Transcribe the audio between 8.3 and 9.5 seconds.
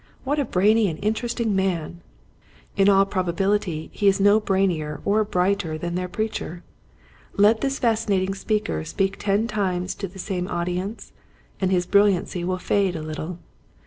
speaker speak ten